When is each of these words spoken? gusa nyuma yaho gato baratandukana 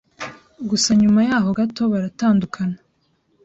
gusa 0.69 0.89
nyuma 1.01 1.19
yaho 1.29 1.49
gato 1.59 1.81
baratandukana 1.91 2.77